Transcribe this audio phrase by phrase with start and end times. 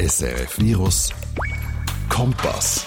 [0.00, 1.10] SRF Virus
[2.08, 2.86] Kompass.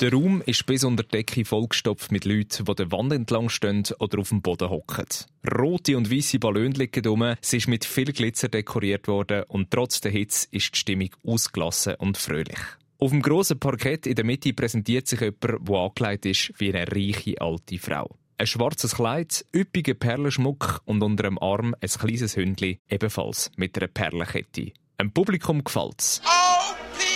[0.00, 3.84] Der Raum ist bis unter die Decke vollgestopft mit Leuten, die der Wand entlang stehen
[3.98, 5.04] oder auf dem Boden hocken.
[5.46, 10.00] Rote und weiße Ballone liegen rum, sie ist mit viel Glitzer dekoriert worden und trotz
[10.00, 12.60] der Hitze ist die Stimmung ausgelassen und fröhlich.
[12.96, 16.90] Auf dem grossen Parkett in der Mitte präsentiert sich jemand, der angelegt ist wie eine
[16.90, 18.16] reiche alte Frau.
[18.40, 23.88] Ein schwarzes Kleid, üppiger Perlenschmuck und unter dem Arm ein kleines Hündli, ebenfalls mit einer
[23.88, 24.72] Perlenkette.
[24.98, 26.22] Dem Publikum gefällt's.
[26.24, 27.10] O-P-U-L-E-N-C-E.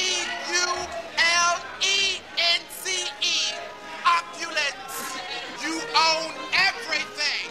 [4.04, 5.16] Opulence.
[5.62, 7.48] You own everything.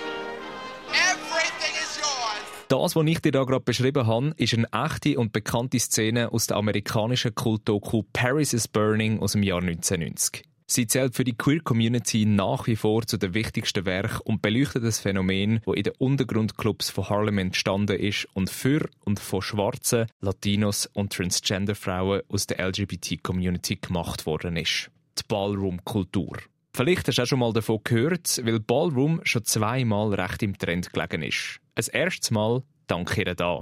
[0.92, 2.44] Everything is yours.
[2.68, 6.46] Das, was ich dir da gerade beschrieben habe, ist eine echte und bekannte Szene aus
[6.46, 10.44] der amerikanischen Kultdoku Paris is Burning aus dem Jahr 1990.
[10.66, 14.84] Sie zählt für die Queer Community nach wie vor zu den wichtigsten Werken und beleuchtet
[14.84, 20.08] das Phänomen, das in den Untergrundclubs von Harlem entstanden ist und für und von schwarzen,
[20.22, 24.90] Latinos und Transgender-Frauen aus der LGBT-Community gemacht worden ist.
[25.20, 26.38] Die Ballroom-Kultur.
[26.76, 30.92] Vielleicht hast du auch schon mal davon gehört, weil Ballroom schon zweimal recht im Trend
[30.92, 31.60] gelegen ist.
[31.76, 33.62] Ein erstes Mal dank ihr da.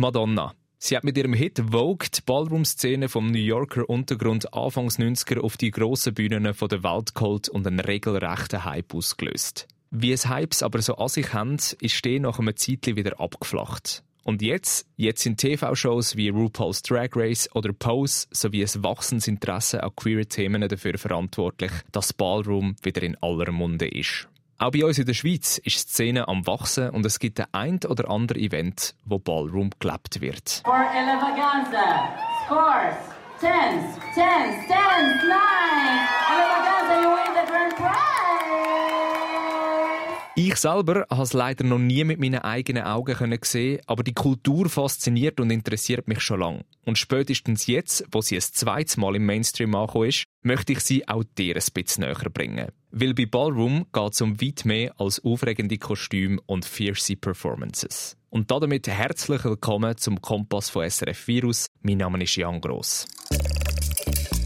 [0.00, 0.54] Madonna.
[0.78, 5.58] Sie hat mit ihrem Hit Vogue die Ballroom-Szene vom New Yorker Untergrund Anfangs 90er auf
[5.58, 9.68] die grossen Bühnen der Welt geholt und einen regelrechten Hype ausgelöst.
[9.90, 14.02] Wie es Hypes aber so an sich haben, ist die nach einem Zeitchen wieder abgeflacht.
[14.24, 14.86] Und jetzt?
[14.96, 20.30] Jetzt sind TV-Shows wie RuPaul's Drag Race oder Pose sowie ein wachsendes Interesse an queeren
[20.30, 24.28] Themen dafür verantwortlich, dass Ballroom wieder in aller Munde ist.
[24.62, 27.80] Auch bei uns in der Schweiz ist die Szene am Wachsen und es gibt ein
[27.88, 30.60] oder andere Event, wo Ballroom gelebt wird.
[30.66, 32.12] For Elevaganza,
[32.44, 32.94] scores,
[33.40, 36.04] tens, tens, tens, nine.
[36.28, 38.29] Elevaganza, you win the grand prize.
[40.36, 44.68] Ich selber habe es leider noch nie mit meinen eigenen Augen sehen, aber die Kultur
[44.68, 46.64] fasziniert und interessiert mich schon lange.
[46.84, 51.06] Und spätestens jetzt, wo sie ein zweites Mal im Mainstream angekommen ist, möchte ich sie
[51.08, 52.68] auch dir ein bisschen näher bringen.
[52.92, 58.16] Weil bei Ballroom geht es um weit mehr als aufregende Kostüme und fierce Performances.
[58.30, 61.66] Und damit herzlich willkommen zum Kompass von SRF Virus.
[61.82, 63.06] Mein Name ist Jan Gross.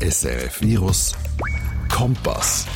[0.01, 1.15] SRF Virus
[1.91, 2.66] Kompass.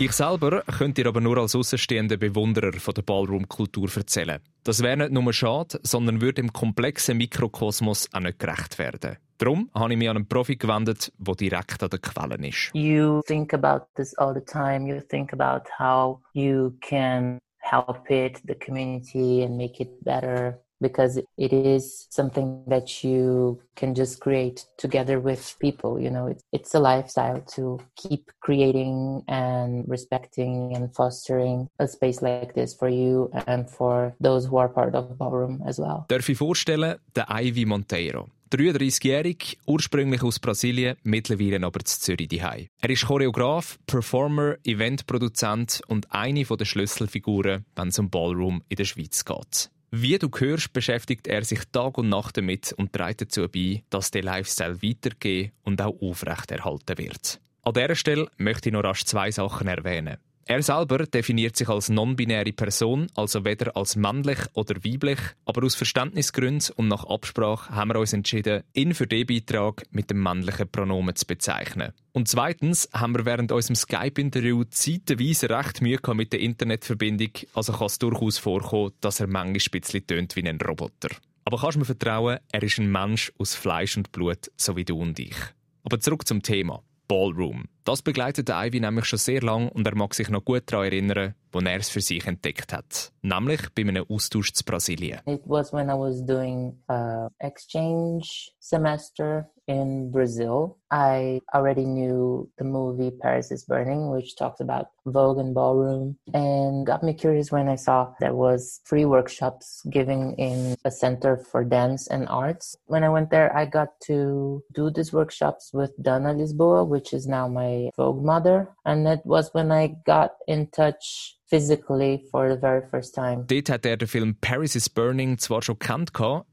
[0.00, 4.38] Ich selber könnte dir aber nur als außenstehender Bewunderer von der Ballroom-Kultur erzählen.
[4.62, 9.16] Das wäre nicht nur schade, sondern würde im komplexen Mikrokosmos auch nicht gerecht werden.
[9.38, 12.70] Darum habe ich mich an einen Profi gewendet, der direkt an der Quelle ist.
[12.74, 14.86] you think about this all the time.
[14.86, 21.16] You think about how you can help it, the community, and make it better because
[21.16, 26.00] it is something that you can just create together with people.
[26.00, 32.22] You know, it's, it's a lifestyle to keep creating and respecting and fostering a space
[32.22, 36.06] like this for you and for those who are part of Ballroom as well.
[36.08, 38.28] Darf ich vorstellen, der Ivy Monteiro.
[38.50, 42.68] 33-jährig, ursprünglich aus Brasilien, mittlerweile aber zu Zürich daheim.
[42.80, 48.84] Er ist Choreograf, Performer, Eventproduzent und eine der Schlüsselfiguren, wenn es um Ballroom in der
[48.84, 49.70] Schweiz geht.
[49.90, 54.10] Wie du hörst, beschäftigt er sich Tag und Nacht damit und trägt dazu bei, dass
[54.10, 57.40] der Lifestyle weitergehen und auch aufrechterhalten wird.
[57.62, 60.18] An dieser Stelle möchte ich noch rasch zwei Sachen erwähnen.
[60.50, 65.74] Er selber definiert sich als non-binäre Person, also weder als männlich oder weiblich, aber aus
[65.74, 70.66] Verständnisgründen und nach Absprache haben wir uns entschieden, ihn für den Beitrag mit dem männlichen
[70.70, 71.92] Pronomen zu bezeichnen.
[72.12, 77.88] Und zweitens haben wir während unserem Skype-Interview zeitweise recht Mühe mit der Internetverbindung, also kann
[77.88, 81.10] es durchaus vorkommen, dass er manchmal ein bisschen tönt wie ein Roboter.
[81.44, 84.86] Aber kannst du mir vertrauen, er ist ein Mensch aus Fleisch und Blut, so wie
[84.86, 85.36] du und ich.
[85.82, 86.82] Aber zurück zum Thema.
[87.06, 87.64] Ballroom.
[87.88, 91.32] Das begleitet Ivy nämlich schon sehr lang und er mag sich noch gut daran erinnern,
[91.52, 93.12] wo er es für sich entdeckt hat.
[93.22, 95.20] Nämlich bei einem Austausch zu Brasilien.
[95.24, 100.76] It was when I was doing a exchange semester in Brazil.
[100.90, 106.86] I already knew the movie Paris is Burning, which talks about Vogue and ballroom, and
[106.86, 111.64] got me curious when I saw there was free workshops given in a center for
[111.64, 112.76] dance and arts.
[112.86, 117.26] When I went there, I got to do these workshops with Dana Lisboa, which is
[117.26, 122.60] now my Vogue mother, and that was when I got in touch physically for the
[122.60, 123.44] very first time.
[123.46, 126.12] Dort hat er den Film Paris is Burning zwar schon kennt,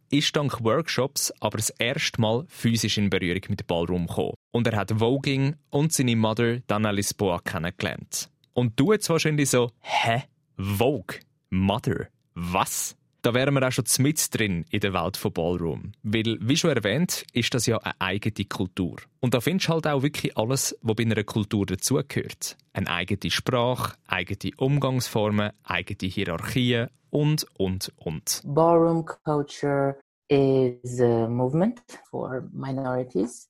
[0.09, 4.33] ist dank Workshops aber das erste Mal physisch in Berührung mit Ballroom gekommen.
[4.51, 8.29] Und er hat Voging und seine Mother Dana Lisboa kennengelernt.
[8.53, 10.23] Und du jetzt wahrscheinlich so, hä?
[10.57, 11.19] Vogue?
[11.49, 12.07] Mother?
[12.35, 12.95] Was?
[13.25, 15.93] Da wären wir auch schon mit drin in der Welt von Ballroom.
[16.03, 18.97] Weil, wie schon erwähnt, ist das ja eine eigene Kultur.
[19.19, 22.55] Und da findest du halt auch wirklich alles, was bei einer Kultur dazugehört.
[22.73, 28.43] Eine eigene Sprache, eigene Umgangsformen, eigene Hierarchien und, und, und.
[28.45, 29.97] Ballroom culture
[30.27, 31.81] is a movement
[32.11, 33.49] for minorities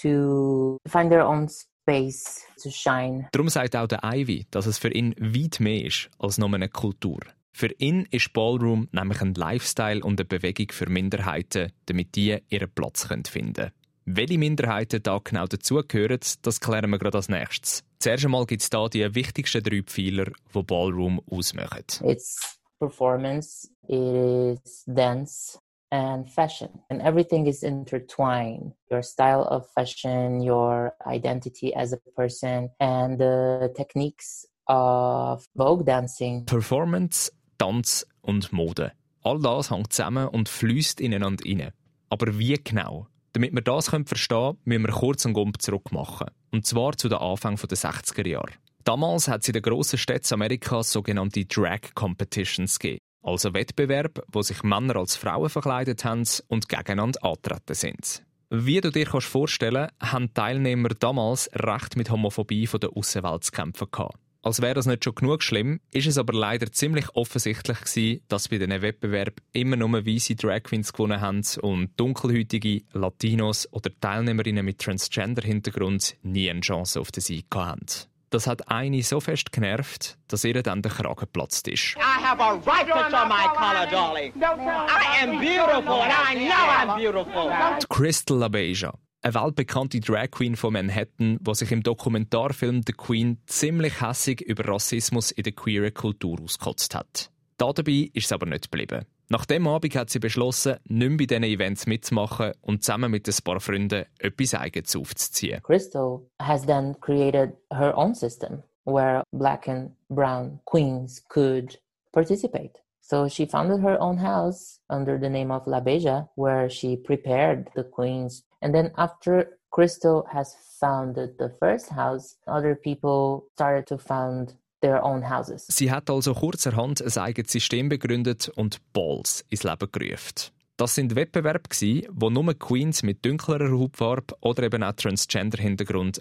[0.00, 3.28] to find their own space to shine.
[3.32, 6.70] Darum sagt auch der Ivy, dass es für ihn weit mehr ist als nur eine
[6.70, 7.20] Kultur.
[7.52, 12.70] Für ihn ist Ballroom nämlich ein Lifestyle und eine Bewegung für Minderheiten, damit die ihren
[12.70, 13.72] Platz finden können.
[14.04, 17.84] Welche Minderheiten da genau dazugehören, das klären wir gerade als nächstes.
[18.00, 21.84] Zuerst einmal gibt es da die wichtigsten drei Pfeiler, die Ballroom ausmachen.
[22.02, 25.60] It's performance, it is dance,
[25.92, 26.70] and fashion.
[26.88, 28.72] And everything is intertwined.
[28.90, 36.44] Your style of fashion, your identity as a person, and the techniques of Vogue dancing.
[36.46, 37.30] Performance,
[37.62, 38.90] Tanz und Mode.
[39.22, 41.70] All das hängt zusammen und fließt ineinander rein.
[42.08, 43.06] Aber wie genau?
[43.34, 46.26] Damit wir das verstehen können, müssen wir kurz einen Gump zurück machen.
[46.50, 48.50] Und zwar zu den Anfang der 60er Jahre.
[48.82, 52.98] Damals hat es in den grossen Städten Amerikas sogenannte Drag Competitions gegeben.
[53.22, 58.24] Also Wettbewerb, wo sich Männer als Frauen verkleidet haben und gegeneinander antreten sind.
[58.50, 63.52] Wie du dir vorstellen kannst, haben Teilnehmer damals recht mit Homophobie von der Außenwelt zu
[63.52, 64.18] kämpfen gehabt.
[64.44, 68.48] Als wäre das nicht schon genug schlimm, ist es aber leider ziemlich offensichtlich gewesen, dass
[68.48, 74.64] bei diesen Wettbewerb immer nur weiße Drag Queens gewonnen haben und dunkelhäutige Latinos oder Teilnehmerinnen
[74.64, 77.86] mit Transgender-Hintergrund nie eine Chance auf den Sieg hatten.
[78.30, 81.96] Das hat eine so fest genervt, dass ihr dann der Kragen geplatzt ist.
[81.96, 84.32] I have a right to show my color, darling.
[84.34, 87.52] I am beautiful and I know I'm beautiful.
[87.80, 93.38] Die Crystal LaBeija, eine weltbekannte Drag Queen von Manhattan, die sich im Dokumentarfilm The Queen
[93.46, 97.30] ziemlich hässig über Rassismus in der queeren Kultur ausgekotzt hat.
[97.56, 99.06] Dabei ist es aber nicht geblieben.
[99.28, 103.28] Nach dem Abend hat sie beschlossen, nicht mehr bei diesen Events mitzumachen und zusammen mit
[103.28, 105.62] ein paar Freunden etwas Eigenes aufzuziehen.
[105.62, 111.78] Crystal has then created her own system where black and brown queens could
[112.12, 112.72] participate.
[113.00, 117.70] So she founded her own house under the name of La Beja, where she prepared
[117.74, 118.42] the queens.
[118.62, 125.02] And then after Crystal has founded the first house, other people started to found their
[125.02, 125.66] own houses.
[125.68, 130.52] Sie hat also kurzerhand ein eigenes System begründet und Balls ins Leben gerufen.
[130.76, 131.68] Das sind Wettbewerbe,
[132.10, 136.20] wo nur Queens mit dunklerer Hautfarbe oder eben auch Transgender-Hintergrund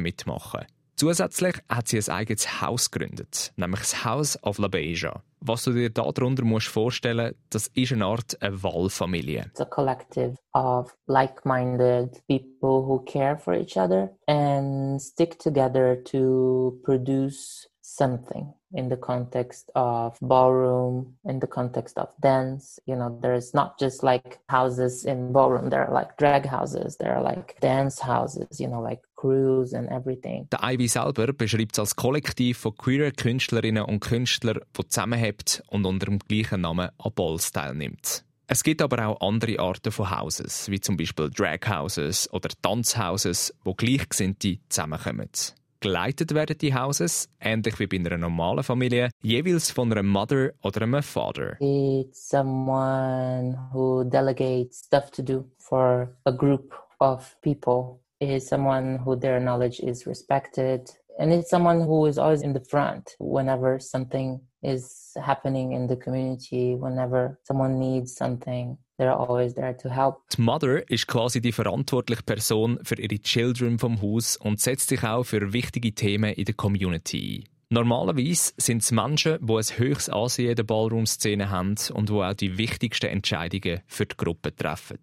[0.00, 0.66] mitmachen
[0.96, 5.22] Zusätzlich hat sie ein eigenes Haus gegründet, nämlich das House of La Beja.
[5.42, 9.46] Was du dir darunter musst vorstellen, das ist eine Art eine.
[9.46, 16.78] It's a collective of like-minded people who care for each other and stick together to
[16.84, 22.78] produce something in the context of ballroom, in the context of dance.
[22.86, 27.16] You know, there's not just like houses in ballroom, there are like drag houses, there
[27.16, 30.48] are like dance houses, you know, like crews and everything.
[30.50, 35.84] Der Ivy selber beschreibt es als Kollektiv von queeren Künstlerinnen und Künstlern, die zusammenhält und
[35.84, 38.24] unter dem gleichen Namen an Balls teilnimmt.
[38.46, 43.54] Es gibt aber auch andere Arten von Houses, wie zum Beispiel Drag Houses oder Tanzhouses,
[43.62, 45.30] wo Gleichgesinnte zusammenkommen.
[45.78, 50.82] Geleitet werden die Houses, ähnlich wie bei einer normalen Familie, jeweils von einer Mother oder
[50.82, 51.56] einem Father.
[51.60, 57.99] It's someone who delegates stuff to do for a group of people.
[58.20, 60.90] Is someone who their knowledge is respected.
[61.18, 65.96] And it's someone who is always in the front whenever something is happening in the
[65.96, 68.76] community, whenever someone needs something.
[68.98, 70.28] They're always there to help.
[70.36, 75.02] Die Mother ist quasi die verantwortliche Person für ihre Children vom Haus und setzt sich
[75.02, 77.50] auch für wichtige Themen in der Community ein.
[77.70, 82.34] Normalerweise sind es Menschen, die ein höchstes Ansehen in der Ballroom-Szene haben und die auch
[82.34, 84.98] die wichtigsten Entscheidungen für die Gruppe treffen.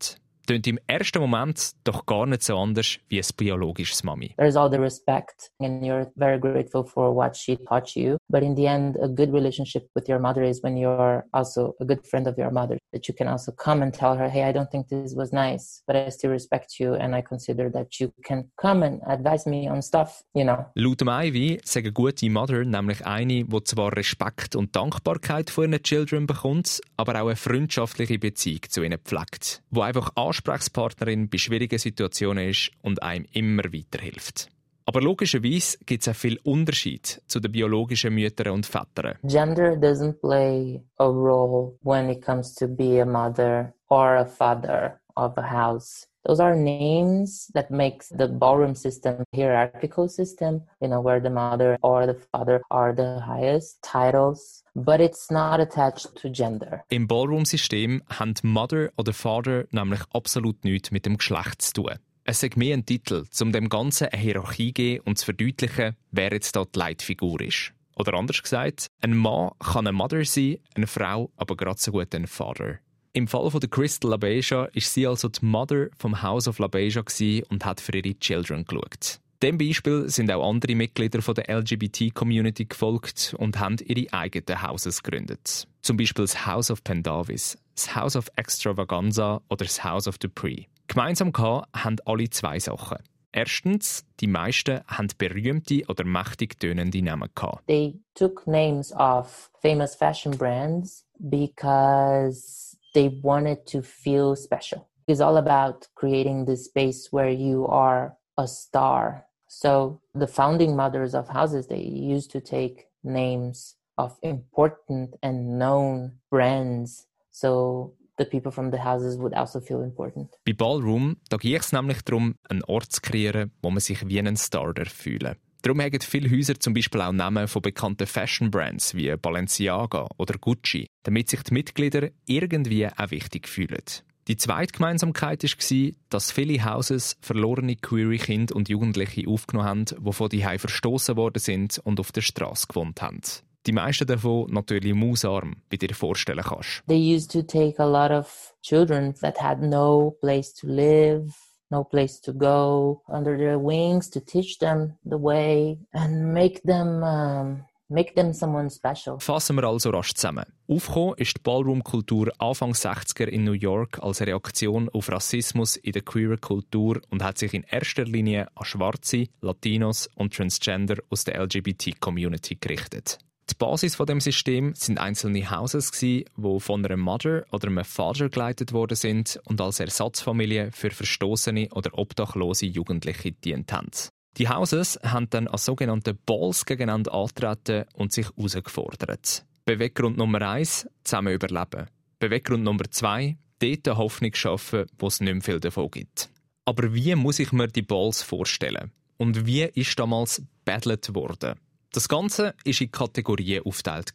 [0.48, 4.34] Tönt im ersten Moment doch gar nicht so anders wie ein biologisches Mami.
[4.38, 8.16] There's all the respect and you're very grateful for what she taught you.
[8.30, 11.86] But in the end, a good relationship with your mother is when you're also a
[11.86, 12.78] good friend of your mother.
[12.94, 15.84] That you can also come and tell her, hey, I don't think this was nice,
[15.86, 19.70] but I still respect you and I consider that you can come and advise me
[19.70, 20.66] on stuff, you know.
[20.76, 26.26] Laut Ivy sagen gute Mother nämlich eine, die zwar Respekt und Dankbarkeit von ihren Children
[26.26, 29.62] bekommt, aber auch eine freundschaftliche Beziehung zu ihnen pflegt.
[29.72, 34.50] Wo einfach Ansprechpartnerin bei schwierigen Situationen ist und einem immer weiterhilft.
[34.86, 39.18] Aber logischerweise gibt es auch viel Unterschied zu den biologischen Müttern und Vätern.
[39.24, 45.02] Gender doesn't play a role when it comes to be a mother or a father
[45.16, 46.08] of a house.
[46.28, 51.78] Those are names that makes the ballroom system hierarchical system, you know, where the mother
[51.82, 56.84] or the father are the highest titles, but it's not attached to gender.
[56.90, 61.94] Im Ballroom-System haben Mother oder Father nämlich absolut nichts mit dem Geschlecht zu tun.
[62.26, 65.96] Es ist mehr ein Titel, um dem Ganzen eine Hierarchie zu geben und zu verdeutlichen,
[66.12, 67.72] wer jetzt dort die Leitfigur ist.
[67.96, 72.14] Oder anders gesagt, ein Mann kann eine Mother sein, eine Frau aber gerade so gut
[72.14, 72.80] ein Father.
[73.18, 77.02] Im Fall von der Crystal LaBeija ist sie also die Mother vom House of LaBeija
[77.50, 79.20] und hat für ihre Children geschaut.
[79.42, 85.02] Dem Beispiel sind auch andere Mitglieder von der LGBT-Community gefolgt und haben ihre eigenen Houses
[85.02, 85.68] gegründet.
[85.82, 90.66] Zum Beispiel das House of Pendavis, das House of Extravaganza oder das House of Dupree.
[90.88, 93.00] Gemeinsam haben alle zwei Sachen.
[93.32, 97.66] Erstens, die meisten haben berühmte oder mächtig tönende Namen gehabt.
[97.66, 102.67] They took names of famous fashion brands because
[102.98, 104.88] they wanted to feel special.
[105.08, 109.28] It's all about creating this space where you are a star.
[109.48, 111.84] So the founding mothers of houses, they
[112.16, 117.06] used to take names of important and known brands.
[117.30, 120.30] So the people from the houses would also feel important.
[120.44, 124.20] Bei Ballroom da geht es nämlich darum, einen Ort zu kreieren, wo man sich wie
[124.20, 125.36] ein Starter fühlen
[125.68, 130.88] Darum haben viele Häuser zum Beispiel auch Namen von bekannten Fashion-Brands wie Balenciaga oder Gucci,
[131.04, 133.84] damit sich die Mitglieder irgendwie auch wichtig fühlen.
[134.30, 140.14] Die zweite Gemeinsamkeit war, dass viele Houses verlorene queere Kinder und Jugendliche aufgenommen haben, die
[140.14, 143.20] von die verstoßen worden sind und auf der Straße gewohnt haben.
[143.66, 146.84] Die meisten davon natürlich mausarm, wie du dir vorstellen kannst.
[146.88, 151.34] They used to take a lot of children that had no place to live,
[151.70, 157.04] no place to go under their wings to teach them the way and make them
[157.04, 159.20] um, make them someone special.
[159.20, 160.46] Fassen wir also rasch zusammen.
[160.68, 166.02] Aufgekommen ist die Ballroom-Kultur Anfang 60er in New York als Reaktion auf Rassismus in der
[166.02, 171.42] queeren Kultur und hat sich in erster Linie an Schwarze, Latinos und Transgender aus der
[171.42, 173.20] LGBT-Community gerichtet.
[173.50, 178.30] Die Basis von dem System sind einzelne Houses die von einer Mother oder einem Vater
[178.30, 183.90] geleitet worden sind und als Ersatzfamilie für verstoßene oder obdachlose Jugendliche dient haben.
[184.38, 189.46] Die Houses haben dann als sogenannte Balls gegeneinander antreten und sich herausgefordert.
[189.66, 191.88] Beweggrund Nummer eins: zusammen überleben.
[192.20, 196.30] Beweggrund Nummer zwei: dort eine Hoffnung schaffen, wo es nicht mehr viel davon gibt.
[196.66, 198.92] Aber wie muss ich mir die Balls vorstellen?
[199.18, 201.56] Und wie ist damals battlet worden?
[201.92, 204.12] Das Ganze war in Kategorien aufgeteilt.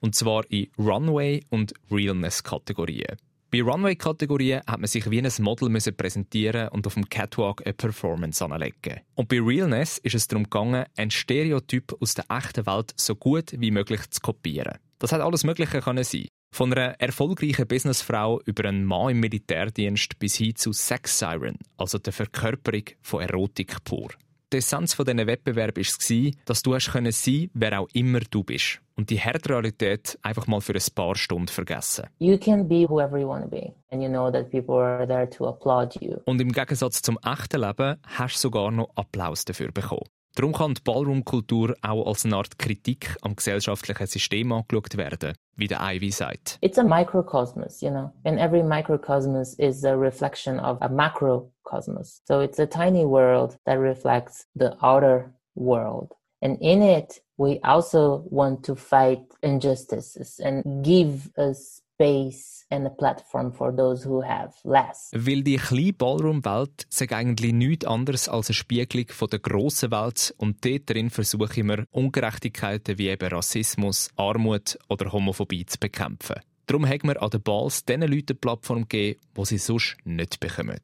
[0.00, 3.16] Und zwar in Runway- und Realness-Kategorien.
[3.50, 8.44] Bei Runway-Kategorien hat man sich wie ein Model präsentieren und auf dem Catwalk eine Performance
[8.44, 9.00] anlegen.
[9.14, 13.52] Und bei Realness ist es darum gegangen, ein Stereotyp aus der echten Welt so gut
[13.56, 14.78] wie möglich zu kopieren.
[14.98, 16.26] Das hat alles Mögliche können sein.
[16.52, 21.98] Von einer erfolgreichen Businessfrau über einen Mann im Militärdienst bis hin zu Sex Siren, also
[21.98, 24.08] der Verkörperung von Erotik pur.
[24.52, 28.44] Die Essenz von diesen Wettbewerben war, dass du hast können sein, wer auch immer du
[28.44, 28.80] bist.
[28.94, 32.06] Und die harte Realität einfach mal für ein paar Stunden vergessen.
[32.20, 33.74] You can be whoever you want to be.
[33.90, 36.18] And you know that people are there to applaud you.
[36.26, 40.06] Und im Gegensatz zum echten Leben hast du sogar noch Applaus dafür bekommen.
[40.36, 45.66] Darum kann die Ballroom-Kultur auch als eine Art Kritik am gesellschaftlichen System angeschaut werden, wie
[45.66, 46.58] der Ivy sagt.
[46.60, 52.20] It's a microcosmos, you know, and every microcosmos is a reflection of a macrocosmos.
[52.28, 56.12] So it's a tiny world that reflects the outer world.
[56.42, 62.90] And in it, we also want to fight injustices and give us space and a
[62.90, 65.10] platform for those who have less.
[65.14, 70.34] Weil die kleine Ballroom-Welt sagt eigentlich nichts anderes als eine Spiegelung von der grossen Welt
[70.38, 76.40] und dort drin versuche ich mir Ungerechtigkeiten wie eben Rassismus, Armut oder Homophobie zu bekämpfen.
[76.66, 80.40] Darum haben wir an den Balls diesen Leuten eine Plattform gegeben, die sie sonst nicht
[80.40, 80.80] bekommen.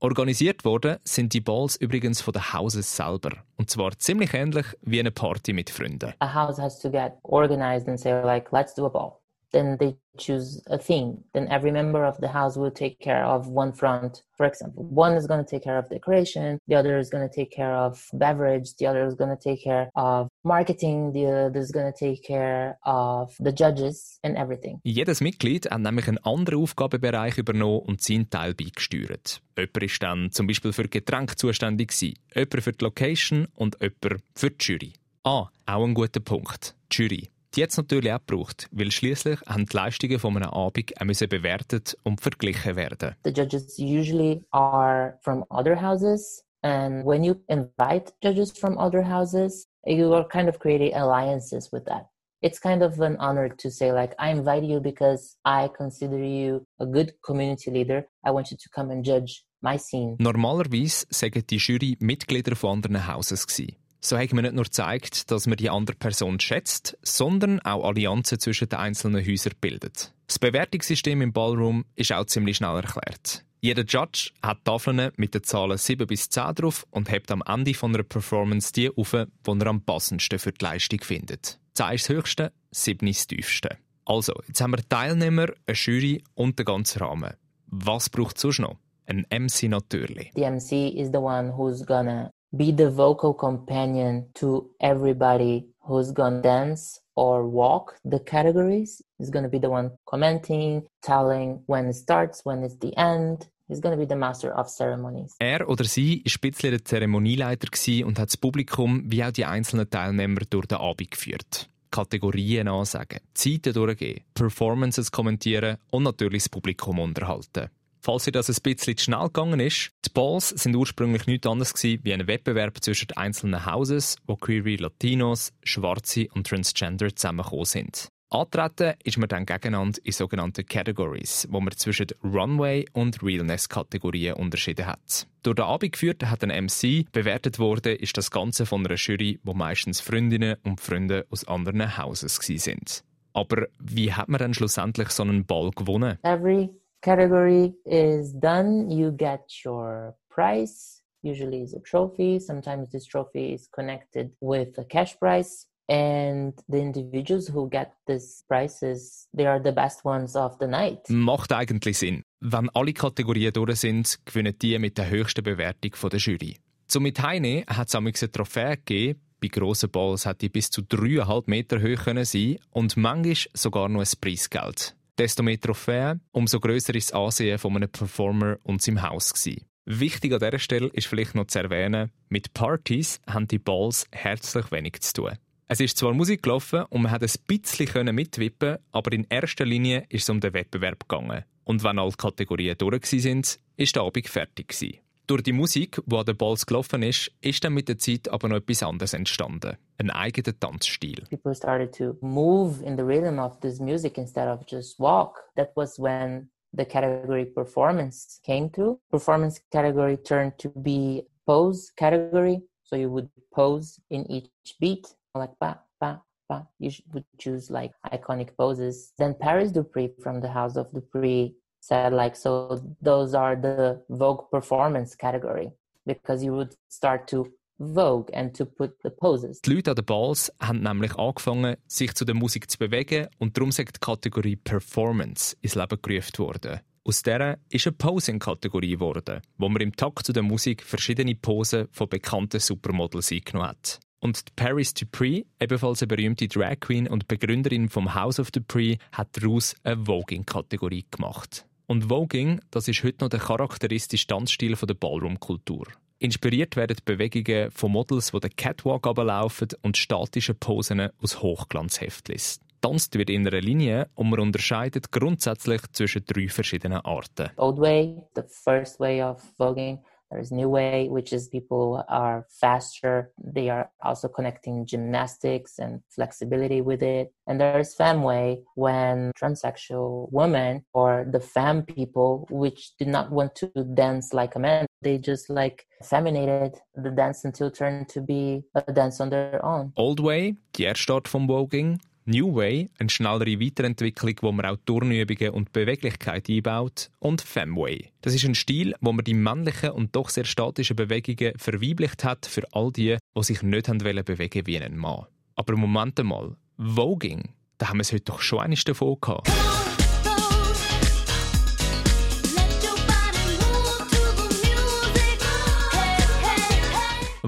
[0.00, 3.30] Organisiert worden sind die Balls übrigens von den Houses selber.
[3.56, 6.12] Und zwar ziemlich ähnlich wie eine Party mit Freunden.
[6.18, 9.21] A house has to get organized and say like, let's do a ball.
[9.52, 11.24] Then they choose a theme.
[11.32, 14.22] Then every member of the house will take care of one front.
[14.36, 17.34] For example, one is going to take care of decoration, the other is going to
[17.34, 21.60] take care of beverage, the other is going to take care of marketing, the other
[21.60, 24.80] is going to take care of the judges and everything.
[24.84, 29.40] Jedes Mitglied hat nämlich einen anderen Aufgabenbereich übernommen und seinen Teil beigesteuert.
[29.56, 34.22] Jemand ist dann zum Beispiel für Getränke zuständig gewesen, jemand für die Location und jemand
[34.34, 34.92] für die Jury.
[35.24, 36.74] Ah, auch ein guter Punkt.
[36.92, 37.31] Die Jury.
[37.54, 41.04] Die hat es natürlich auch gebraucht, weil schließlich haben die Leistungen von einem Abend auch
[41.04, 43.14] müssen bewertet und verglichen werden.
[43.24, 49.68] The judges usually are from other houses and when you invite judges from other houses,
[49.84, 52.06] you are kind of creating alliances with that.
[52.40, 56.66] It's kind of an honor to say like I invite you because I consider you
[56.80, 58.06] a good community leader.
[58.24, 60.16] I want you to come and judge my scene.
[60.18, 63.76] Normalerweise sagen die Jury Mitglieder von anderen Hauses gewesen.
[64.04, 68.40] So hat man nicht nur gezeigt, dass man die andere Person schätzt, sondern auch Allianzen
[68.40, 70.12] zwischen den einzelnen Häusern bildet.
[70.26, 73.44] Das Bewertungssystem im Ballroom ist auch ziemlich schnell erklärt.
[73.60, 77.74] Jeder Judge hat Tafeln mit den Zahlen 7 bis 10 drauf und hebt am Ende
[77.74, 81.60] von einer Performance die auf, die er am passendsten für die Leistung findet.
[81.74, 83.76] 10 ist das höchste, 7 ist das tiefste.
[84.04, 87.34] Also, jetzt haben wir Teilnehmer, eine Jury und den ganzen Rahmen.
[87.68, 88.78] Was braucht es sonst noch?
[89.06, 90.32] Ein MC natürlich.
[90.34, 96.42] The MC is the one who's gonna be the vocal companion to everybody who's gonna
[96.42, 99.02] dance or walk the categories.
[99.18, 103.48] He's gonna be the one commenting, telling when it starts, when it's the end.
[103.68, 105.34] He's gonna be the master of ceremonies.
[105.38, 107.68] Er oder sie war bisschen der Zeremonieleiter
[108.04, 111.68] und hat das Publikum wie auch die einzelnen Teilnehmer durch den Abend geführt.
[111.90, 117.68] Kategorien ansagen, Zeiten durchgehen, Performances kommentieren und natürlich das Publikum unterhalten.
[118.04, 121.72] Falls ihr das ein bisschen zu schnell gegangen ist, die Balls sind ursprünglich nichts anderes
[121.84, 128.08] wie ein Wettbewerb zwischen einzelnen Houses, wo Queer Latinos, Schwarze und Transgender zusammengekommen sind.
[128.28, 134.86] Antreten ist man dann gegeneinander in sogenannten Categories, wo man zwischen Runway und Realness-Kategorien unterschieden
[134.86, 135.28] hat.
[135.44, 139.38] Durch den Abend geführt hat ein MC, bewertet wurde ist das Ganze von einer Jury,
[139.44, 143.04] wo meistens Freundinnen und Freunde aus anderen Houses sind.
[143.32, 146.18] Aber wie hat man dann schlussendlich so einen Ball gewonnen?
[146.22, 146.70] Every
[147.02, 151.02] category is done, you get your prize.
[151.22, 152.38] Usually is a trophy.
[152.38, 155.66] Sometimes this trophy is connected with a cash prize.
[155.88, 161.08] And the individuals who get these prizes, they are the best ones of the night.
[161.10, 162.22] Macht eigentlich Sinn.
[162.40, 166.56] Wenn alle Kategorien durch sind, gewinnen die mit der höchsten Bewertung von der Jury.
[166.86, 169.20] Zum mit Heine hat es eine Trophäe gegeben.
[169.40, 174.00] Bei grossen Balls hat die bis zu 3,5 Meter hoch sein und manchmal sogar noch
[174.00, 174.94] ein Preisgeld.
[175.18, 179.66] Desto mehr Trophäen, umso grösser ist das Ansehen von einem Performer und seinem Haus gewesen.
[179.84, 184.70] Wichtig an dieser Stelle ist vielleicht noch zu erwähnen, mit Partys haben die Balls herzlich
[184.70, 185.38] wenig zu tun.
[185.68, 190.06] Es ist zwar Musik gelaufen und man hat ein bisschen mitwippen, aber in erster Linie
[190.08, 191.44] ist es um den Wettbewerb gegangen.
[191.64, 195.01] Und wenn alle Kategorien durch sind, ist der Abend fertig gewesen.
[195.28, 198.56] Durch die Musik, die an Balls gelaufen ist, ist dann mit der Zeit aber noch
[198.56, 199.76] etwas anderes entstanden.
[199.98, 201.24] Ein eigener Tanzstil.
[201.30, 205.44] People started to move in the rhythm of this music instead of just walk.
[205.54, 208.98] That was when the category performance came through.
[209.10, 212.62] Performance category turned to be pose category.
[212.82, 216.66] So you would pose in each beat, like ba, ba, ba.
[216.80, 219.12] You would choose like iconic poses.
[219.18, 224.48] Then Paris Dupree from the House of Dupree said like so those are the vogue
[224.50, 225.72] performance category
[226.06, 227.46] because you would start to
[227.78, 229.60] vogue and to put the poses.
[229.62, 233.56] Die Leute an den Balls haben nämlich angefangen, sich zu der Musik zu bewegen und
[233.56, 236.80] darum sagt die Kategorie Performance ins Leben gerufen worden.
[237.04, 241.88] Aus der ist eine Posing-Kategorie geworden, wo man im Takt zu der Musik verschiedene Posen
[241.90, 243.98] von bekannten Supermodels eingenommen hat.
[244.20, 249.30] Und Paris Dupree, ebenfalls eine berühmte Drag Queen und Begründerin vom House of Dupree, hat
[249.32, 251.66] daraus eine Voging-Kategorie gemacht.
[251.86, 255.86] Und Voging, das ist heute noch der charakteristische Tanzstil der Ballroom-Kultur.
[256.18, 262.60] Inspiriert werden die Bewegungen von Models, die den Catwalk ablaufen und statische Posen aus Hochglanzheftlis.
[262.80, 267.50] Tanzt wird in einer Linie und man unterscheidet grundsätzlich zwischen drei verschiedenen Arten.
[267.56, 269.98] Old way, the first way of voguing,
[270.32, 273.30] There's New Way, which is people are faster.
[273.42, 277.34] They are also connecting gymnastics and flexibility with it.
[277.46, 283.66] And there's Femway, when transsexual women or the femme people, which did not want to
[283.94, 288.92] dance like a man, they just like feminated the dance until turned to be a
[288.92, 289.92] dance on their own.
[289.96, 294.76] Old Way, die erste Art vom Voguing, New Way, eine schnellere Weiterentwicklung, wo man auch
[294.84, 297.10] Turnübungen und Beweglichkeit einbaut.
[297.18, 298.10] Und Femway.
[298.20, 302.46] Das ist ein Stil, wo man die männlichen und doch sehr statischen Bewegungen verweiblicht hat
[302.46, 305.26] für all die, die sich nicht haben bewegen wie ein Mann.
[305.56, 309.50] Aber Moment mal, Voging, da haben wir es heute doch schon eines davon gehabt.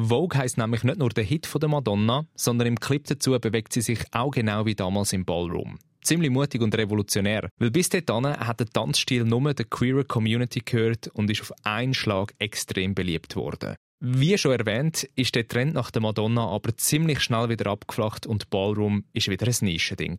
[0.09, 3.73] Vogue heisst nämlich nicht nur der Hit von der Madonna, sondern im Clip dazu bewegt
[3.73, 5.79] sie sich auch genau wie damals im Ballroom.
[6.03, 11.09] Ziemlich mutig und revolutionär, weil bis dahin hat der Tanzstil nur der queer Community gehört
[11.09, 13.77] und ist auf einen Schlag extrem beliebt worden.
[14.01, 18.51] Wie schon erwähnt, ist der Trend nach der Madonna aber ziemlich schnell wieder abgeflacht und
[18.51, 20.19] Ballroom ist wieder ein Nischending.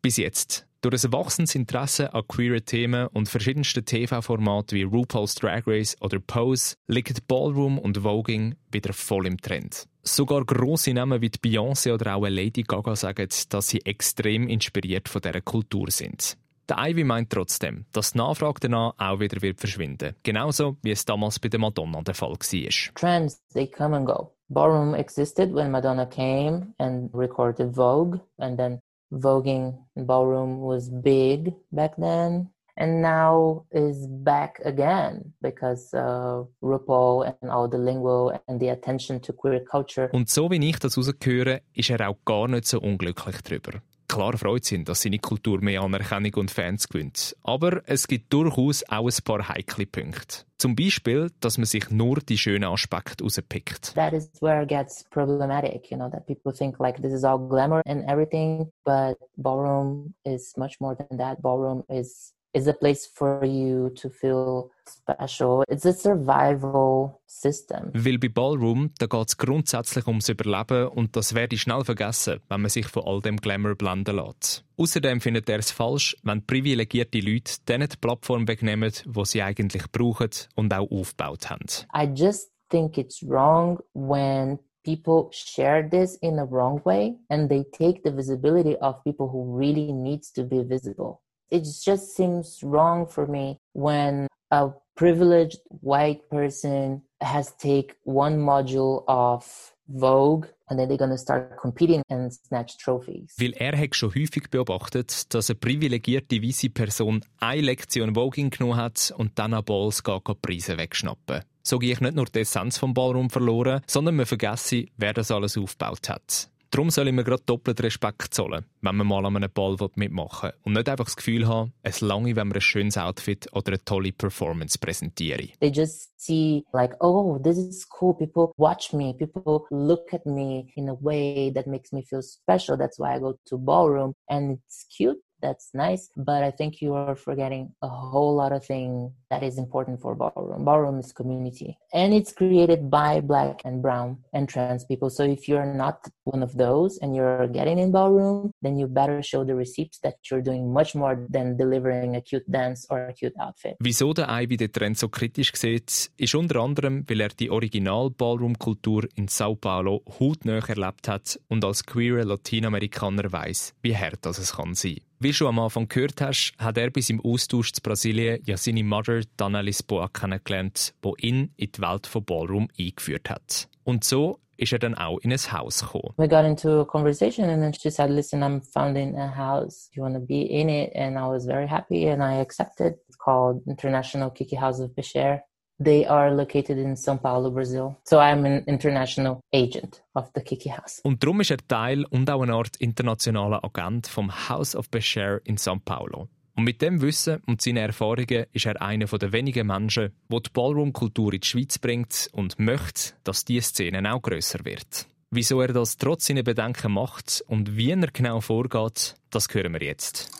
[0.00, 0.65] Bis jetzt.
[0.82, 6.20] Durch ein wachsendes Interesse an queeren Themen und verschiedensten TV-Formaten wie RuPaul's Drag Race oder
[6.20, 9.86] Pose liegen Ballroom und Voging wieder voll im Trend.
[10.02, 15.22] Sogar grosse Namen wie Beyoncé oder auch Lady Gaga sagen, dass sie extrem inspiriert von
[15.22, 16.36] dieser Kultur sind.
[16.68, 20.14] Der Ivy meint trotzdem, dass die Nachfrage danach auch wieder wird verschwinden.
[20.22, 22.94] Genauso wie es damals bei der Madonna der Fall war.
[22.94, 24.32] Trends, they come and go.
[24.48, 28.80] Ballroom existed when Madonna came and recorded Vogue, and then
[29.12, 32.50] voguing ballroom was big back then.
[32.78, 39.18] And now is back again because uh, RuPaul and all the lingo and the attention
[39.20, 40.10] to queer culture.
[40.12, 43.80] Und so wie ich das rausgehöre, ist er auch gar nicht so unglücklich drüber.
[44.08, 47.36] Klar freut sich, dass seine Kultur mehr Anerkennung und Fans gewinnt.
[47.42, 50.44] Aber es gibt durchaus auch ein paar heikle Punkte.
[50.58, 53.94] Zum Beispiel, dass man sich nur die schönen Aspekte rauspickt.
[53.94, 57.38] That is where it gets problematic, you know, that people think like this is all
[57.38, 61.42] glamour and everything, but ballroom is much more than that.
[61.42, 65.62] Ballroom is is a place for you to feel special.
[65.68, 67.90] It's a survival system.
[67.92, 72.40] Weil bei Ballroom, da geht es grundsätzlich ums Überleben und das werde ich schnell vergessen,
[72.48, 74.64] wenn man sich von all dem Glamour blenden lässt.
[74.78, 79.90] Außerdem findet er es falsch, wenn privilegierte Leute denen die Plattform wegnehmen, die sie eigentlich
[79.92, 81.66] brauchen und auch aufgebaut haben.
[81.94, 87.64] I just think it's wrong when people share this in a wrong way and they
[87.64, 91.20] take the visibility of people who really needs to be visible.
[91.50, 99.04] It just seems wrong for me when a privileged white person has take one module
[99.06, 103.34] of Vogue and then they're gonna start competing and snatch trophies.
[103.38, 108.76] Weil er hat schon häufig beobachtet, dass eine privilegierte weiße Person eine Lektion Voguing genommen
[108.76, 111.42] hat und dann an Balls geht Preise wegschnappen.
[111.62, 115.30] So gehe ich nicht nur die Essenz vom Ballraum verloren, sondern man vergesse, wer das
[115.30, 116.48] alles aufgebaut hat.
[116.70, 120.50] Darum soll ich mir gerade doppelt Respekt zollen, wenn man mal an einem Ball mitmachen
[120.50, 120.56] will.
[120.64, 123.84] Und nicht einfach das Gefühl haben, es lange, wenn man ein schönes Outfit oder eine
[123.84, 125.48] tolle Performance präsentiere.
[125.60, 128.14] They just see like, oh, this is cool.
[128.14, 129.14] People watch me.
[129.14, 132.76] People look at me in a way that makes me feel special.
[132.76, 134.14] That's why I go to ballroom.
[134.28, 138.64] And it's cute that's nice but i think you are forgetting a whole lot of
[138.64, 140.64] things that is important for ballroom.
[140.64, 145.10] Ballroom is community and it's created by black and brown and trans people.
[145.10, 149.22] So if you're not one of those and you're getting in ballroom then you better
[149.22, 153.12] show the receipts that you're doing much more than delivering a cute dance or a
[153.12, 153.76] cute outfit.
[153.80, 158.10] Wieso der Ivy den Trend so kritisch sieht ist unter anderem weil er die original
[158.10, 164.24] Ballroom Kultur in Sao Paulo hautnah erlebt hat und als queer Latinamerikaner weiß wie hart
[164.24, 165.00] das es kann sein.
[165.18, 168.84] Wie schon am Anfang gehört hast, hat er bis im Austausch zu Brasilien ja seine
[169.16, 173.68] Mutter Dana Lisboa kennengelernt, die ihn in die Welt von Ballroom eingeführt hat.
[173.84, 176.14] Und so ist er dann auch in ein Haus gekommen.
[176.16, 179.90] We got into a conversation and then she said, listen, I'm founding a house.
[179.92, 180.92] You want to be in it?
[180.94, 182.94] And I was very happy and I accepted.
[183.08, 185.42] It's called International Kiki House of Becher.
[185.78, 187.98] They are located in São Paulo, Brazil.
[188.04, 191.00] So I'm an international agent of the Kiki House.
[191.04, 195.40] Und darum ist er Teil und auch eine Art internationaler Agent vom House of Becher
[195.44, 196.28] in São Paulo.
[196.56, 200.50] Und mit dem Wissen und seinen Erfahrungen ist er einer der wenigen Menschen, der die
[200.54, 205.06] Ballroom-Kultur in die Schweiz bringt und möchte, dass diese Szene auch grösser wird.
[205.30, 209.82] Wieso er das trotz seiner Bedenken macht und wie er genau vorgeht, das hören wir
[209.82, 210.30] jetzt.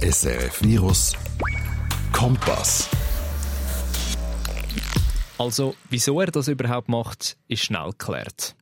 [0.00, 1.12] SRF Virus
[2.12, 2.88] Kompass.
[5.36, 8.56] Also, wieso er das überhaupt macht, ist schnell geklärt.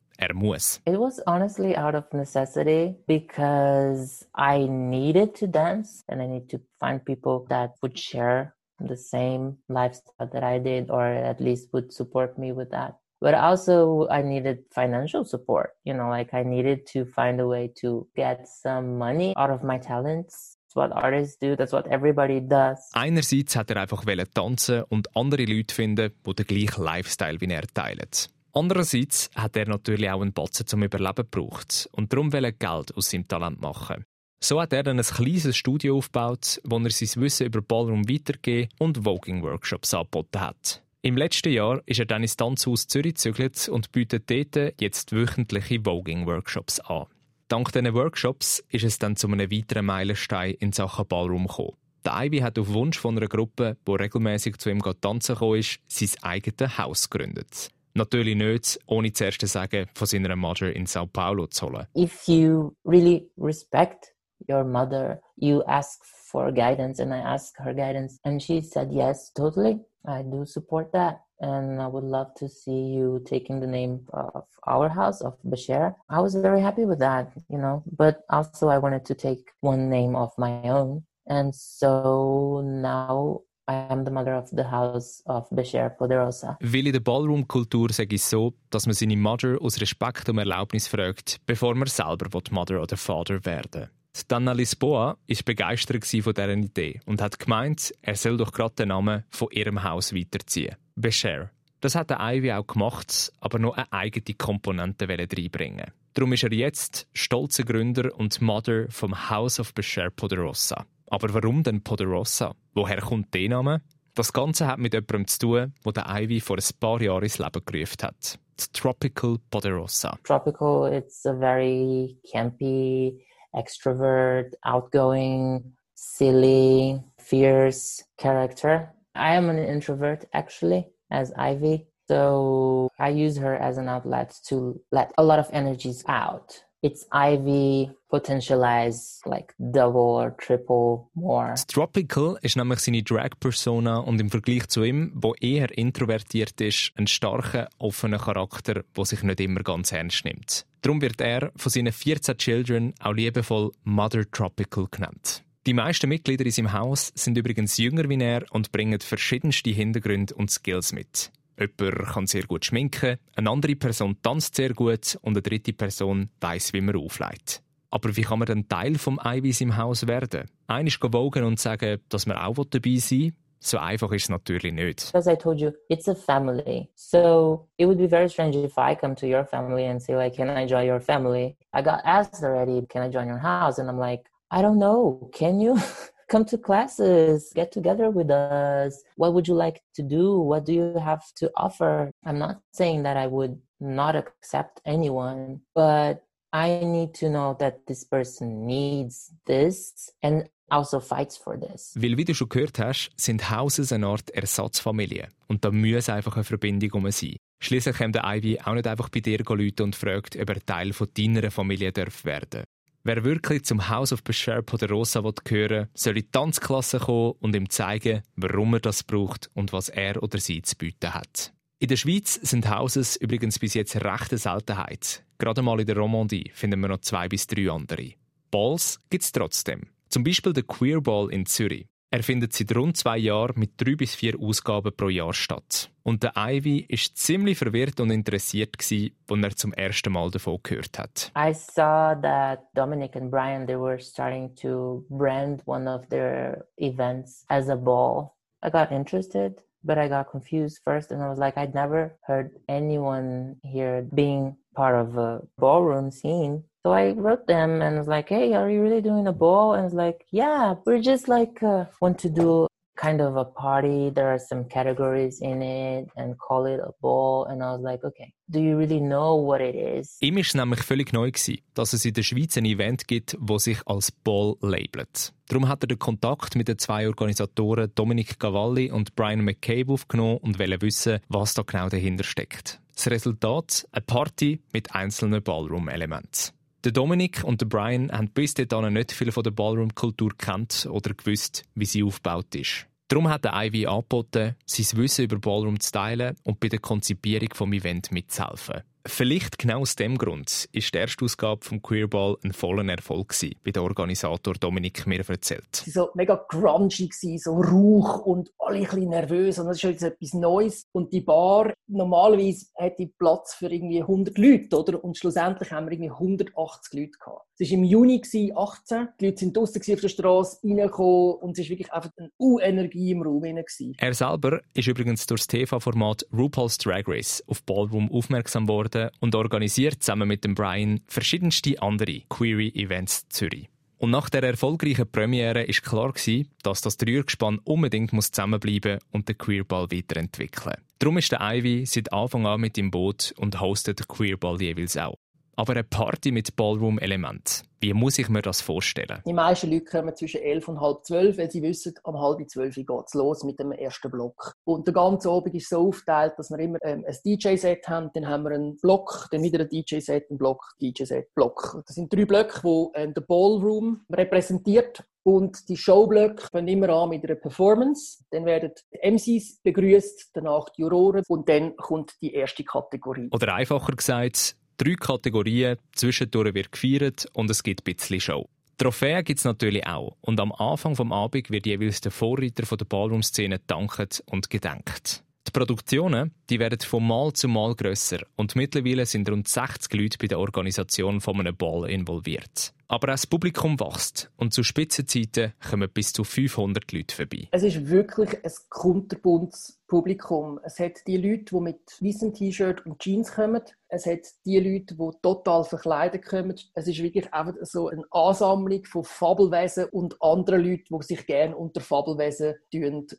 [0.85, 6.61] It was honestly out of necessity because I needed to dance and I need to
[6.79, 11.93] find people that would share the same lifestyle that I did or at least would
[11.93, 12.95] support me with that.
[13.21, 15.71] But also I needed financial support.
[15.83, 19.63] You know, like I needed to find a way to get some money out of
[19.63, 22.91] my talents That's what artists do, that's what everybody does.
[22.93, 27.65] Einerseits hat er einfach tanzen und andere Leute finden, die den gleichen Lifestyle wie er
[27.73, 28.09] teilen.
[28.57, 32.95] Andererseits hat er natürlich auch einen Batzen zum Überleben gebraucht und darum will er Geld
[32.95, 34.05] aus seinem Talent machen.
[34.41, 38.69] So hat er dann ein kleines Studio aufgebaut, wo er sein Wissen über Ballroom weitergegeben
[38.79, 40.81] und Voging-Workshops angeboten hat.
[41.01, 45.81] Im letzten Jahr ist er dann ins Tanzhaus Zürich gezügelt und bietet dort jetzt wöchentliche
[45.83, 47.07] Voging-Workshops an.
[47.49, 51.75] Dank diesen Workshops ist es dann zu einem weiteren Meilenstein in Sachen Ballroom gekommen.
[52.05, 56.09] Der Ivy hat auf Wunsch von einer Gruppe, die regelmäßig zu ihm tanzen ist, sein
[56.21, 57.71] eigenes Haus gegründet.
[57.95, 61.87] Natürlich nicht, ohne zuerst zu sagen, von seiner Mutter in Sao Paulo zu holen.
[61.95, 64.13] If you really respect
[64.49, 69.31] your mother, you ask for guidance and I asked her guidance and she said yes,
[69.33, 69.79] totally.
[70.05, 71.25] I do support that.
[71.39, 75.95] and I would love to see you taking the name of our house of Bashir.
[76.09, 79.89] I was very happy with that, you know, but also I wanted to take one
[79.89, 81.03] name of my own.
[81.27, 86.57] And so now I am the mother of the house of Bashir Poderosa.
[86.61, 90.87] Weil in der Ballroom-Kultur sage ich so, dass man seine Mother aus Respekt um Erlaubnis
[90.87, 93.89] fragt, bevor man selber Mother oder Vater werden
[94.27, 98.89] Dana Lisboa war begeistert von dieser Idee und hat gemeint, er soll doch gerade den
[98.89, 100.75] Namen von ihrem Haus weiterziehen.
[100.95, 101.49] Becher.
[101.81, 105.91] Das hat der Ivy auch gemacht, aber noch eine eigene Komponente reinbringen.
[106.13, 110.85] Darum ist er jetzt stolzer Gründer und Mother vom House of Becher Poderosa.
[111.07, 112.53] Aber warum denn Poderosa?
[112.73, 113.81] Woher kommt der Name?
[114.15, 117.37] Das Ganze hat mit jemandem zu tun, der der Ivy vor ein paar Jahren ins
[117.37, 118.39] Leben gerufen hat.
[118.59, 120.17] Die Tropical Poderosa.
[120.23, 128.93] Tropical, it's a very campy, extrovert, outgoing, silly, fierce character.
[129.15, 131.87] I am an introvert actually, as Ivy.
[132.07, 136.63] So I use her as an outlet to let a lot of energies out.
[136.85, 141.55] It's Ivy potentialized like double or triple more.
[141.67, 147.07] Tropical ist nämlich seine Drag-Persona und im Vergleich zu ihm, wo eher introvertiert ist, ein
[147.07, 150.67] starker, offener Charakter, der sich nicht immer ganz ernst nimmt.
[150.81, 155.43] Darum wird er von seinen 14 Children auch liebevoll Mother Tropical genannt.
[155.65, 160.35] Die meisten Mitglieder in seinem Haus sind übrigens jünger wie er und bringen verschiedenste Hintergründe
[160.35, 161.31] und Skills mit.
[161.57, 166.29] Jemand kann sehr gut schminken, eine andere Person tanzt sehr gut und eine dritte Person
[166.41, 167.61] weiß, wie man aufleitet.
[167.91, 170.49] Aber wie kann man denn Teil vom Eiweiß im Haus werden?
[170.67, 173.33] Einer ist gewogen und sagen, dass man auch dabei sein will.
[173.59, 175.15] So einfach ist es natürlich nicht.
[175.15, 176.89] As I told you, it's a family.
[176.93, 180.35] So it would be very strange if I come to your family and say like,
[180.35, 181.55] can I join your family?
[181.73, 183.79] I got asked already, can I join your house?
[183.79, 185.31] And I'm like, I don't know.
[185.33, 185.79] Can you?
[186.27, 189.03] come to classes, get together with us.
[189.15, 190.39] What would you like to do?
[190.39, 192.11] What do you have to offer?
[192.25, 197.85] I'm not saying that I would not accept anyone, but I need to know that
[197.87, 201.93] this person needs this and also fights for this.
[201.95, 205.27] Weil, wie du schon gehört hast, sind Houses eine Art Ersatzfamilie.
[205.47, 207.35] Und da muss einfach eine Verbindung um sein.
[207.61, 211.07] Schließlich kommt der Ivy auch nicht einfach bei dir und fragt, ob er Teil von
[211.15, 212.63] deiner Familie darf werden
[213.07, 217.69] Wer wirklich zum House of Bashir Poderosa gehören soll in die Tanzklasse kommen und ihm
[217.69, 221.53] zeigen, warum er das braucht und was er oder sie zu bieten hat.
[221.77, 225.23] In der Schweiz sind Houses übrigens bis jetzt eine rechte Seltenheit.
[225.37, 228.13] Gerade mal in der Romandie finden wir noch zwei bis drei andere.
[228.49, 229.81] Balls gibt es trotzdem.
[230.09, 231.85] Zum Beispiel der Queer Ball in Zürich.
[232.15, 235.89] Er findet seit rund zwei Jahren mit drei bis vier Ausgaben pro Jahr statt.
[236.01, 240.97] Und der Ivy ist ziemlich verwirrt und interessiert als er zum ersten Mal davon gehört
[240.97, 241.29] hat.
[241.35, 247.43] I saw that Dominic and Brian they were starting to brand one of their events
[247.49, 248.37] as a ball.
[248.63, 252.51] I got interested, but I got confused first, and I was like, I'd never heard
[252.69, 256.63] anyone here being part of a ballroom scene.
[256.85, 259.85] So I wrote them and was like, "Hey, are you really doing a ball?" And
[259.87, 264.11] it's like, "Yeah, we're just like uh, want to do kind of a party.
[264.13, 268.03] There are some categories in it and call it a ball." And I was like,
[268.03, 271.93] "Okay, do you really know what it is?" Ihm ist nämlich völlig neu gewesen, dass
[271.93, 275.33] es in der Schweiz ein Event gibt, wo sich als Ball labelt.
[275.47, 280.37] Darum hat er den Kontakt mit den zwei Organisatoren Dominic Cavalli und Brian McCabe aufgenommen
[280.37, 282.79] und wollte wissen, was da genau dahinter steckt.
[282.93, 283.87] Das Resultat?
[283.91, 286.53] Eine Party mit einzelnen Ballroom-Elementen.
[286.85, 291.15] Der Dominik und der Brian haben bis dahin nicht viel von der Ballroom-Kultur kennt oder
[291.15, 292.85] gewusst, wie sie aufgebaut ist.
[293.07, 297.49] Darum hat der Ivy angeboten, sein Wissen über Ballroom zu teilen und bei der Konzipierung
[297.49, 298.83] des Events mitzuhelfen.
[299.07, 303.55] Vielleicht genau aus dem Grund ist die erste Ausgabe vom Queerball ein voller Erfolg gewesen,
[303.63, 305.75] wie der Organisator Dominik mir erzählt.
[305.75, 309.83] Sie so mega grungy gewesen, so Rauch und alle ein bisschen nervös und das ist
[309.83, 315.03] jetzt etwas Neues und die Bar normalerweise hätte Platz für irgendwie 100 Leute, oder?
[315.03, 317.45] Und schlussendlich haben wir irgendwie 180 Leute gehabt.
[317.57, 318.21] Es war im Juni
[318.53, 322.29] 18, die Leute sind draußen auf der Straße reingekommen und es war wirklich einfach eine
[322.39, 323.43] U-Energie im Raum.
[323.45, 329.11] Er selber ist übrigens durch das TV-Format RuPaul's Drag Race auf Ballroom aufmerksam worden worden
[329.19, 333.69] und organisiert zusammen mit dem Brian verschiedenste andere Query-Events Zürich.
[333.97, 339.29] Und nach der erfolgreichen Premiere ist klar gewesen, dass das Dreiergespann unbedingt muss zusammenbleiben und
[339.29, 340.75] den Queerball weiterentwickeln.
[340.99, 344.97] Darum ist der Ivy seit Anfang an mit im Boot und hostet den Queerball jeweils
[344.97, 345.15] auch.
[345.55, 347.63] Aber eine Party mit Ballroom-Element.
[347.79, 349.21] Wie muss ich mir das vorstellen?
[349.25, 352.75] Die meisten Leute kommen zwischen elf und halb zwölf, weil sie wissen, um halb zwölf
[352.75, 354.55] geht es los mit dem ersten Block.
[354.63, 358.27] Und der ganze Abend ist so aufgeteilt, dass wir immer ähm, ein DJ-Set haben, dann
[358.27, 361.83] haben wir einen Block, dann wieder ein DJ-Set, einen Block, DJ-Set, Block.
[361.85, 365.03] Das sind drei Blöcke, die ähm, der Ballroom repräsentiert.
[365.21, 368.23] Und die Showblöcke fangen immer an mit einer Performance.
[368.29, 373.29] Dann werden die MCs begrüßt, danach die Juroren und dann kommt die erste Kategorie.
[373.31, 378.49] Oder einfacher gesagt, Drei Kategorien, zwischendurch wird gefeiert und es gibt ein bisschen Show.
[378.77, 380.17] Trophäen gibt es natürlich auch.
[380.19, 385.23] Und am Anfang vom Abend wird jeweils der Vorreiter der Ballroom-Szene dankt und gedenkt.
[385.47, 390.17] Die Produktionen die werden von Mal zu Mal grösser und mittlerweile sind rund 60 Leute
[390.19, 392.73] bei der Organisation von einem Ball involviert.
[392.87, 397.47] Aber auch das Publikum wächst und zu Spitzenzeiten kommen bis zu 500 Leute vorbei.
[397.51, 400.59] Es ist wirklich ein kunterbuntes Publikum.
[400.63, 403.61] Es hat die Leute, die mit weißem T-Shirt und Jeans kommen.
[403.87, 406.55] Es hat die Leute, die total verkleidet kommen.
[406.73, 411.55] Es ist wirklich einfach so eine Ansammlung von Fabelwesen und anderen Leuten, die sich gerne
[411.55, 412.55] unter Fabelwesen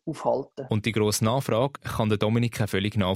[0.06, 0.66] aufhalten.
[0.70, 3.15] Und die grosse Nachfrage kann der Dominik völlig nachvollziehen.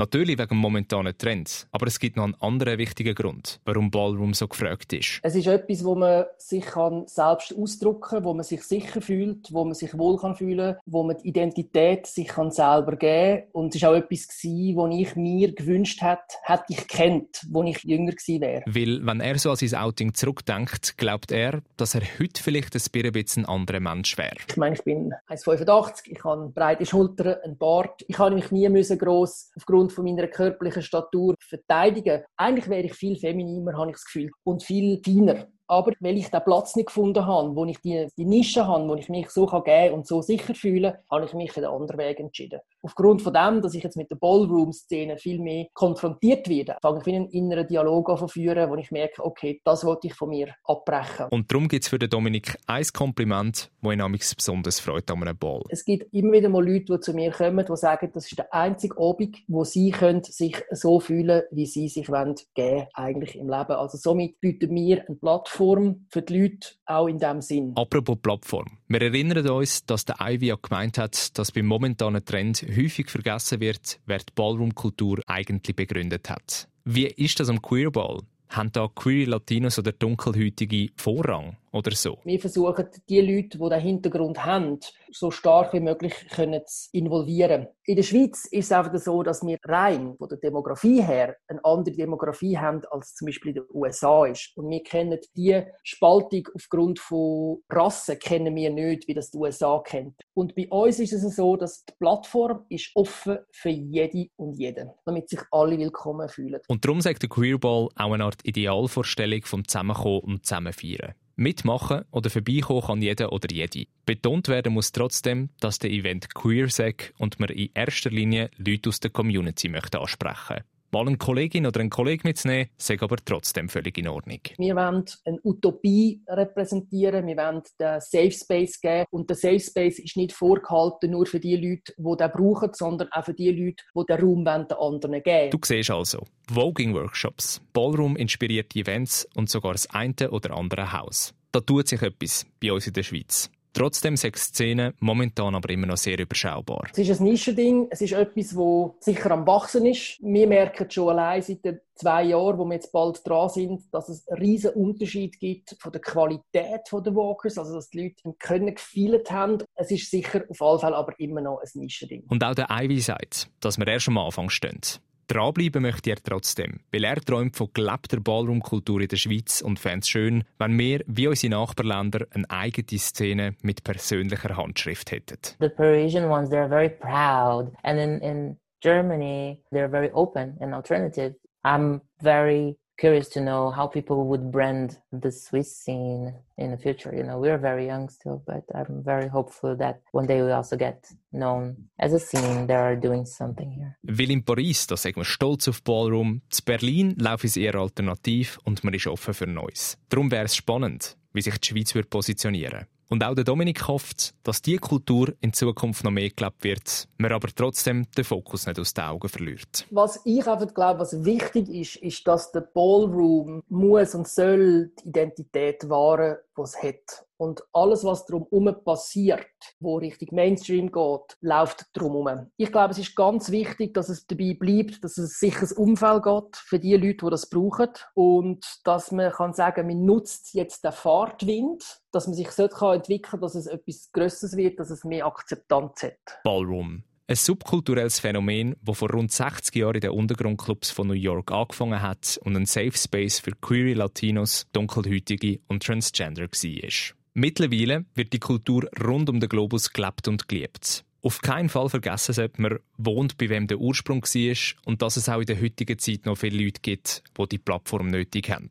[0.00, 1.66] Natürlich wegen momentanen Trends.
[1.72, 5.18] Aber es gibt noch einen anderen wichtigen Grund, warum Ballroom so gefragt ist.
[5.22, 9.52] Es ist etwas, wo man sich kann selbst ausdrücken kann, wo man sich sicher fühlt,
[9.52, 13.48] wo man sich wohl kann fühlen wo man die Identität sich kann selber geben kann.
[13.52, 17.84] Und es war auch etwas, was ich mir gewünscht hätte, hätte ich kennt, als ich
[17.84, 18.62] jünger gewesen wäre.
[18.66, 23.12] Weil, wenn er so an sein Outing zurückdenkt, glaubt er, dass er heute vielleicht ein
[23.12, 24.36] bisschen ein anderer Mensch wäre.
[24.48, 28.04] Ich meine, ich bin 1,85, ich habe breite Schultern, einen Bart.
[28.06, 32.22] Ich habe mich nie müssen gross aufgrund von meiner körperlichen Statur verteidigen.
[32.36, 35.46] Eigentlich wäre ich viel femininer, habe ich das Gefühl, und viel feiner.
[35.70, 38.94] Aber weil ich den Platz nicht gefunden habe, wo ich die, die Nische habe, wo
[38.94, 42.20] ich mich so geben kann und so sicher fühle, habe ich mich den anderen Weg
[42.20, 42.60] entschieden.
[42.82, 47.14] Aufgrund von dem, dass ich jetzt mit der Ballroom-Szene viel mehr konfrontiert werde, fange ich
[47.14, 50.54] einen inneren Dialog an zu führen, wo ich merke, okay, das wollte ich von mir
[50.64, 51.26] abbrechen.
[51.30, 55.36] Und darum gibt es für den Dominik ein Kompliment, das ihn besonders freut an einem
[55.36, 55.62] Ball.
[55.68, 58.52] Es gibt immer wieder mal Leute, die zu mir kommen, die sagen, das ist der
[58.52, 63.48] einzige Abend, wo sie können sich so fühlen, wie sie sich wollen, geben, eigentlich im
[63.48, 63.72] Leben.
[63.72, 67.72] Also somit bieten wir eine Plattform Plattform für die Leute auch in diesem Sinn.
[67.76, 68.78] Apropos Plattform.
[68.88, 73.60] Wir erinnern uns, dass der Ivy ja gemeint hat, dass beim momentanen Trend häufig vergessen
[73.60, 76.68] wird, wer die Ballroom-Kultur eigentlich begründet hat.
[76.84, 78.20] Wie ist das am Queerball?
[78.48, 81.56] Haben da Queer Latinos oder Dunkelhäutige Vorrang?
[81.86, 82.18] Oder so.
[82.24, 84.78] Wir versuchen, die Leute, die den Hintergrund haben,
[85.10, 87.68] so stark wie möglich können zu involvieren.
[87.84, 91.64] In der Schweiz ist es einfach so, dass wir rein von der Demografie her eine
[91.64, 94.52] andere Demografie haben, als zum Beispiel in den USA ist.
[94.56, 99.82] Und wir kennen die Spaltung aufgrund von Rassen kennen wir nicht, wie das die USA
[99.84, 100.14] kennt.
[100.34, 104.90] Und bei uns ist es so, dass die Plattform ist offen für jede und jeden,
[105.04, 106.60] damit sich alle willkommen fühlen.
[106.68, 111.14] Und darum sagt der Queerball auch eine Art Idealvorstellung vom Zusammenkommen und Zusammenfeiern.
[111.38, 113.86] Mitmachen oder vorbeikommen kann jeder oder jede.
[114.04, 118.88] Betont werden muss trotzdem, dass der Event queer sei und man in erster Linie Leute
[118.88, 123.68] aus der Community möchte ansprechen Mal eine Kollegin oder einen Kollegen mitzunehmen, sei aber trotzdem
[123.68, 124.40] völlig in Ordnung.
[124.56, 129.06] Wir wollen eine Utopie repräsentieren, wir wollen den Safe Space geben.
[129.10, 133.08] Und der Safe Space ist nicht vorgehalten nur für die Leute, die den brauchen, sondern
[133.12, 138.78] auch für die Leute, die den Raum den anderen geben Du siehst also, Voging-Workshops, Ballroom-inspirierte
[138.78, 141.34] Events und sogar das eine oder andere Haus.
[141.52, 143.50] Da tut sich etwas bei uns in der Schweiz.
[143.72, 146.88] Trotzdem sind die Szenen momentan aber immer noch sehr überschaubar.
[146.92, 150.18] Es ist ein Nischending, es ist etwas, das sicher am Wachsen ist.
[150.20, 154.08] Wir merken schon allein seit den zwei Jahren, wo wir jetzt bald dran sind, dass
[154.08, 158.74] es einen riesen Unterschied gibt von der Qualität der Walkers, also dass die Leute Können
[158.74, 159.58] gefeilt haben.
[159.74, 162.24] Es ist sicher auf alle Fälle aber immer noch ein Nischending.
[162.28, 164.80] Und auch der Ivy sagt, dass wir erst am Anfang stehen.
[165.28, 170.00] Dranbleiben möchte er trotzdem, weil er träumt von gelebter Ballroomkultur in der Schweiz und fände
[170.00, 175.36] es schön, wenn wir, wie unsere Nachbarländer, eine eigene Szene mit persönlicher Handschrift hätten.
[175.60, 177.70] The Parisian ones, they're very proud.
[177.82, 181.34] And in, in Germany, they're very open and alternative.
[181.62, 187.14] I'm very curious to know how people would brand the Swiss scene in the future.
[187.14, 190.76] You know, we're very young still, but I'm very hopeful that one day we also
[190.76, 193.96] get known as a scene that are doing something here.
[194.02, 198.58] Weil in Paris, da sagen wir stolz auf Ballroom, zu Berlin laufen es eher alternativ
[198.64, 199.96] und man ist offen für Neues.
[200.08, 204.34] Darum wäre es spannend, wie sich die Schweiz wird positionieren und auch der Dominik hofft,
[204.42, 208.78] dass diese Kultur in Zukunft noch mehr gelebt wird, man aber trotzdem den Fokus nicht
[208.78, 209.86] aus den Augen verliert.
[209.90, 215.08] Was ich einfach glaube, was wichtig ist, ist, dass der Ballroom muss und soll die
[215.08, 217.26] Identität wahren, es hat.
[217.36, 219.46] Und alles, was drumherum passiert,
[219.78, 222.50] wo Richtung Mainstream geht, läuft drumherum.
[222.56, 226.24] Ich glaube, es ist ganz wichtig, dass es dabei bleibt, dass es ein sicheres Umfeld
[226.24, 227.90] geht für die Leute, die das brauchen.
[228.14, 233.22] Und dass man kann sagen, man nutzt jetzt den Fahrtwind, dass man sich so entwickeln
[233.22, 236.40] kann, dass es etwas Größeres wird, dass es mehr Akzeptanz hat.
[236.42, 237.04] Ballroom.
[237.30, 242.00] Ein subkulturelles Phänomen, das vor rund 60 Jahren in den Untergrundclubs von New York angefangen
[242.00, 247.14] hat und ein Safe Space für queere Latinos, Dunkelhäutige und Transgender war.
[247.34, 251.04] Mittlerweile wird die Kultur rund um den Globus gelebt und geliebt.
[251.20, 255.28] Auf keinen Fall vergessen sollte man, wohnt bei wem der Ursprung war und dass es
[255.28, 258.70] auch in der heutigen Zeit noch viele Leute gibt, die die Plattform nötig haben.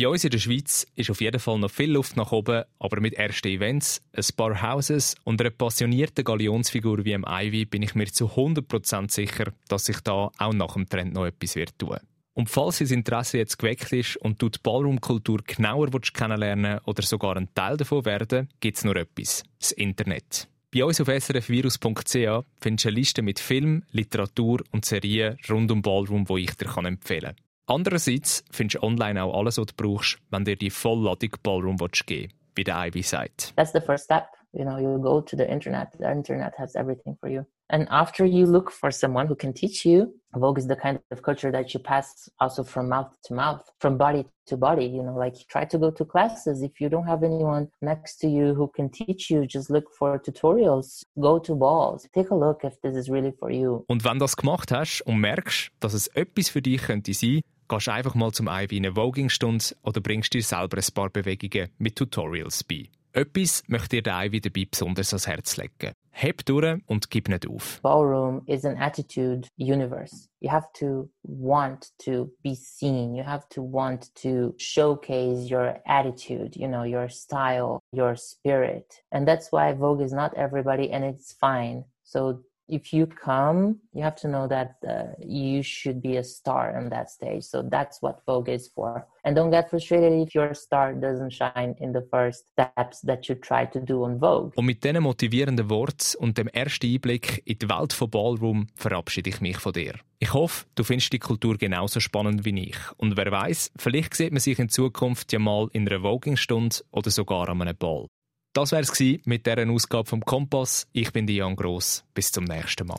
[0.00, 3.00] Bei uns in der Schweiz ist auf jeden Fall noch viel Luft nach oben, aber
[3.02, 7.94] mit ersten Events, ein paar Houses und einer passionierten Galionsfigur wie im Ivy bin ich
[7.94, 11.98] mir zu 100% sicher, dass sich da auch nach dem Trend noch etwas wird tun.
[12.32, 17.36] Und falls das Interesse jetzt geweckt ist und du die Ballroom-Kultur genauer kennenlernen oder sogar
[17.36, 20.48] ein Teil davon werden, gibt es nur etwas: das Internet.
[20.72, 25.82] Bei uns auf srfvirus.ch findest du eine Liste mit Film, Literatur und Serien rund um
[25.82, 27.49] Ballroom, die ich dir empfehlen kann.
[27.70, 32.32] Andererseits findest du online auch alles, was du brauchst, wenn dir die Vollladung Ballroom geben
[32.56, 33.52] wie der Ivy sagt.
[33.54, 34.24] That's the first step.
[34.52, 35.92] You know, you go to the internet.
[35.96, 37.46] The internet has everything for you.
[37.68, 41.22] And after you look for someone who can teach you, Vogue is the kind of
[41.22, 44.86] culture that you pass also from mouth to mouth, from body to body.
[44.86, 46.62] You know, like try to go to classes.
[46.62, 50.18] If you don't have anyone next to you who can teach you, just look for
[50.18, 53.84] tutorials, go to balls, take a look if this is really for you.
[53.86, 57.42] Und wenn du das gemacht hast und merkst, dass es etwas für dich könnte sein,
[57.70, 61.70] gehst einfach mal zum Ivy in eine Voging-Stunde oder bringst dir selber ein paar Bewegungen
[61.78, 62.88] mit Tutorials bei.
[63.12, 65.92] Etwas möchte dir der Ivy dabei besonders ans Herz legen.
[66.12, 67.80] Heb durch und gib nicht auf.
[67.82, 70.28] Ballroom is an attitude universe.
[70.40, 73.14] You have to want to be seen.
[73.14, 79.02] You have to want to showcase your attitude, you know, your style, your spirit.
[79.10, 81.84] And that's why Vogue is not everybody and it's fine.
[82.04, 86.76] So if you come, you have to know that uh, you should be a star
[86.76, 87.42] on that stage.
[87.42, 89.06] So that's what Vogue is for.
[89.24, 93.34] And don't get frustrated if your star doesn't shine in the first steps that you
[93.34, 94.52] try to do on Vogue.
[94.56, 99.30] Und mit diesen motivierenden Worten und dem ersten Einblick in die Welt von Ballroom verabschiede
[99.30, 99.94] ich mich von dir.
[100.18, 102.76] Ich hoffe, du findest die Kultur genauso spannend wie ich.
[102.96, 107.10] Und wer weiß, vielleicht sieht man sich in Zukunft ja mal in einer Voging-Stunde oder
[107.10, 108.06] sogar an einem Ball.
[108.52, 110.88] Das wär's es mit dieser Ausgabe vom Kompass.
[110.92, 112.02] Ich bin Jan Gross.
[112.14, 112.98] Bis zum nächsten Mal.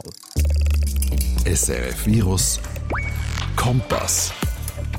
[1.43, 2.61] SRF Virus
[3.57, 4.31] Kompass.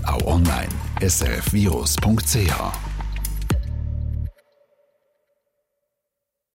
[0.05, 0.69] Auch online
[1.01, 2.92] srfvirus.ch